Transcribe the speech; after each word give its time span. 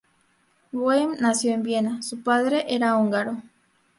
Boehm 0.71 1.17
nació 1.19 1.53
en 1.53 1.61
Viena, 1.61 2.01
su 2.01 2.23
padre 2.23 2.65
era 2.69 2.95
húngaro. 2.95 3.43